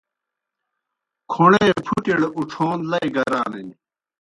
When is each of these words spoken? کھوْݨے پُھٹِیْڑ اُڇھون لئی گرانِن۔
کھوْݨے 1.31 1.65
پُھٹِیْڑ 1.85 2.21
اُڇھون 2.37 2.79
لئی 2.89 3.07
گرانِن۔ 3.15 3.69